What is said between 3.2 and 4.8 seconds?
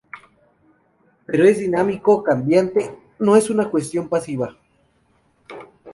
es una cuestión pasiva.